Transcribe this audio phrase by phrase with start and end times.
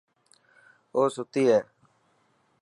[0.95, 1.59] اوستي هي.